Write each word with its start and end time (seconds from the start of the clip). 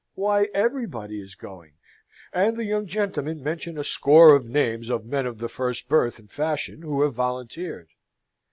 Why, 0.15 0.47
everybody 0.55 1.21
is 1.21 1.35
going; 1.35 1.73
and 2.33 2.57
the 2.57 2.65
young 2.65 2.87
gentlemen 2.87 3.43
mention 3.43 3.77
a 3.77 3.83
score 3.83 4.33
of 4.35 4.47
names 4.49 4.89
of 4.89 5.05
men 5.05 5.27
of 5.27 5.37
the 5.37 5.47
first 5.47 5.87
birth 5.87 6.17
and 6.17 6.31
fashion 6.31 6.81
who 6.81 7.03
have 7.03 7.13
volunteered. 7.13 7.89